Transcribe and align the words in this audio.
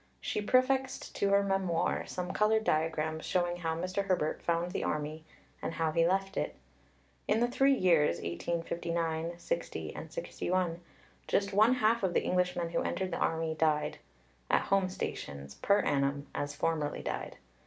She 0.19 0.41
prefixed 0.41 1.13
to 1.17 1.29
her 1.29 1.43
Memoir 1.43 2.07
some 2.07 2.33
coloured 2.33 2.63
diagrams 2.63 3.23
showing 3.23 3.57
how 3.57 3.75
Mr. 3.75 4.05
Herbert 4.07 4.41
found 4.41 4.71
the 4.71 4.83
Army 4.83 5.23
and 5.61 5.75
how 5.75 5.91
he 5.91 6.07
left 6.07 6.37
it. 6.37 6.55
In 7.27 7.39
the 7.39 7.47
three 7.47 7.75
years 7.75 8.15
1859 8.15 9.33
60 9.37 9.95
61, 10.09 10.79
just 11.27 11.53
one 11.53 11.75
half 11.75 12.01
of 12.01 12.15
the 12.15 12.25
Englishmen 12.25 12.69
who 12.69 12.81
entered 12.81 13.11
the 13.11 13.17
Army 13.17 13.53
died 13.53 13.99
(at 14.49 14.61
home 14.63 14.89
stations) 14.89 15.53
per 15.61 15.81
annum 15.81 16.25
as 16.33 16.55
formerly 16.55 17.03
died. 17.03 17.37